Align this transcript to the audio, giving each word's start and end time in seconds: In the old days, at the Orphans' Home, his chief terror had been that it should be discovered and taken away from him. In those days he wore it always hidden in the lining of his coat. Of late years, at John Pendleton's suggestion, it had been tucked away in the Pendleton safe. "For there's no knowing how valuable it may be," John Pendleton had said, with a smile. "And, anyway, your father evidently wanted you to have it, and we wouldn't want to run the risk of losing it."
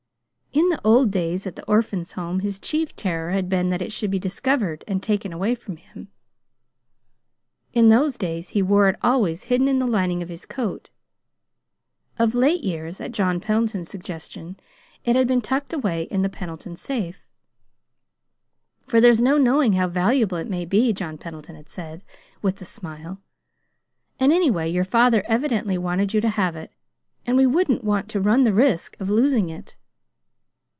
In 0.53 0.67
the 0.67 0.81
old 0.83 1.11
days, 1.11 1.47
at 1.47 1.55
the 1.55 1.63
Orphans' 1.65 2.11
Home, 2.13 2.41
his 2.41 2.59
chief 2.59 2.93
terror 2.97 3.31
had 3.31 3.47
been 3.47 3.69
that 3.69 3.81
it 3.81 3.93
should 3.93 4.11
be 4.11 4.19
discovered 4.19 4.83
and 4.85 5.01
taken 5.01 5.31
away 5.31 5.55
from 5.55 5.77
him. 5.77 6.09
In 7.71 7.87
those 7.87 8.17
days 8.17 8.49
he 8.49 8.61
wore 8.61 8.89
it 8.89 8.97
always 9.01 9.43
hidden 9.43 9.69
in 9.69 9.79
the 9.79 9.87
lining 9.87 10.21
of 10.21 10.27
his 10.27 10.45
coat. 10.45 10.89
Of 12.19 12.35
late 12.35 12.65
years, 12.65 12.99
at 12.99 13.13
John 13.13 13.39
Pendleton's 13.39 13.87
suggestion, 13.89 14.57
it 15.05 15.15
had 15.15 15.25
been 15.25 15.39
tucked 15.39 15.71
away 15.71 16.03
in 16.11 16.21
the 16.21 16.27
Pendleton 16.29 16.75
safe. 16.75 17.25
"For 18.85 18.99
there's 18.99 19.21
no 19.21 19.37
knowing 19.37 19.71
how 19.73 19.87
valuable 19.87 20.37
it 20.37 20.49
may 20.49 20.65
be," 20.65 20.91
John 20.91 21.17
Pendleton 21.17 21.55
had 21.55 21.69
said, 21.69 22.03
with 22.41 22.59
a 22.59 22.65
smile. 22.65 23.21
"And, 24.19 24.33
anyway, 24.33 24.69
your 24.69 24.83
father 24.83 25.23
evidently 25.27 25.77
wanted 25.77 26.13
you 26.13 26.19
to 26.19 26.27
have 26.29 26.57
it, 26.57 26.71
and 27.25 27.37
we 27.37 27.47
wouldn't 27.47 27.85
want 27.85 28.09
to 28.09 28.19
run 28.19 28.43
the 28.43 28.53
risk 28.53 28.99
of 28.99 29.09
losing 29.09 29.47
it." 29.49 29.77